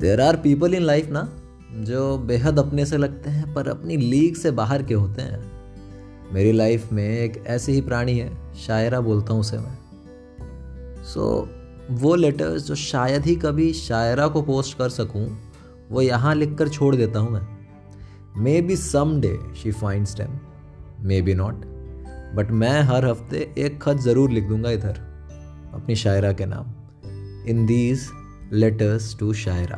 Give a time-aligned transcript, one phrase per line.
[0.00, 1.28] There are people in life ना
[1.80, 6.52] जो बेहद अपने से लगते हैं पर अपनी लीग से बाहर के होते हैं। मेरी
[6.52, 12.14] लाइफ में एक ऐसे ही प्राणी है शायरा बोलता हूँ उसे मैं। सो so, वो
[12.14, 15.26] लेटर्स जो शायद ही कभी शायरा को पोस्ट कर सकूँ
[15.90, 20.38] वो यहाँ लिख कर छोड़ देता हूँ मैं। Maybe some day she finds time
[21.22, 21.64] maybe not
[22.36, 24.98] but मैं हर हफ़्ते एक खत ज़रूर लिख दूँगा इधर
[25.74, 26.72] अपनी शायरा के नाम।
[27.50, 28.08] In these
[28.54, 29.76] letters to Shaira